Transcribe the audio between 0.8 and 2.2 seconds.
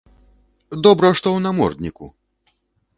Добра, што ў намордніку.